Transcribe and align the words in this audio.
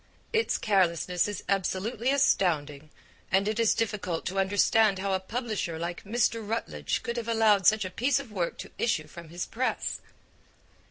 Its 0.33 0.57
carelessness 0.57 1.27
is 1.27 1.43
absolutely 1.47 2.09
astounding, 2.09 2.89
and 3.31 3.47
it 3.47 3.59
is 3.59 3.75
difficult 3.75 4.25
to 4.25 4.39
understand 4.39 4.97
how 4.97 5.13
a 5.13 5.19
publisher 5.19 5.77
like 5.77 6.03
Mr. 6.05 6.41
Routledge 6.41 7.03
could 7.03 7.17
have 7.17 7.27
allowed 7.27 7.67
such 7.67 7.85
a 7.85 7.91
piece 7.91 8.19
of 8.19 8.31
work 8.31 8.57
to 8.57 8.71
issue 8.79 9.05
from 9.05 9.29
his 9.29 9.45
press. 9.45 10.01